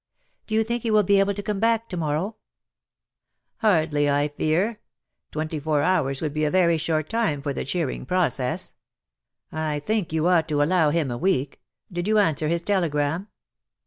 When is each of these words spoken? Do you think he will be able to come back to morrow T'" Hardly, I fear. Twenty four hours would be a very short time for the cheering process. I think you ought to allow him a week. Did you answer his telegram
Do 0.47 0.55
you 0.55 0.63
think 0.63 0.81
he 0.81 0.89
will 0.89 1.03
be 1.03 1.19
able 1.19 1.35
to 1.35 1.43
come 1.43 1.59
back 1.59 1.87
to 1.89 1.95
morrow 1.95 2.31
T'" 2.31 2.37
Hardly, 3.67 4.09
I 4.09 4.29
fear. 4.29 4.79
Twenty 5.31 5.59
four 5.59 5.83
hours 5.83 6.21
would 6.21 6.33
be 6.33 6.43
a 6.43 6.49
very 6.49 6.79
short 6.79 7.07
time 7.07 7.39
for 7.39 7.53
the 7.53 7.63
cheering 7.65 8.07
process. 8.07 8.73
I 9.51 9.79
think 9.81 10.11
you 10.11 10.25
ought 10.25 10.47
to 10.47 10.63
allow 10.63 10.89
him 10.89 11.11
a 11.11 11.19
week. 11.19 11.61
Did 11.91 12.07
you 12.07 12.17
answer 12.17 12.47
his 12.47 12.63
telegram 12.63 13.27